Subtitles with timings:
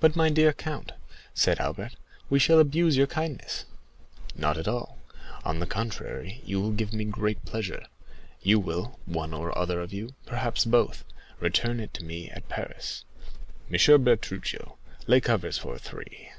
[0.00, 0.92] "But, my dear count,"
[1.32, 1.96] said Albert,
[2.28, 3.64] "we shall abuse your kindness."
[4.36, 4.98] "Not at all;
[5.46, 7.86] on the contrary, you will give me great pleasure.
[8.42, 11.04] You will, one or other of you, perhaps both,
[11.40, 13.06] return it to me at Paris.
[13.72, 14.04] M.
[14.04, 14.76] Bertuccio,
[15.06, 16.32] lay covers for three."